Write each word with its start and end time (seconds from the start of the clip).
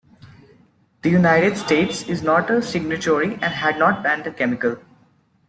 The 1.03 1.11
United 1.11 1.57
States 1.57 2.01
is 2.09 2.23
not 2.23 2.49
a 2.49 2.63
signatory 2.63 3.33
and 3.35 3.43
has 3.43 3.77
not 3.77 4.01
banned 4.01 4.23
the 4.23 4.31
chemical. 4.31 4.77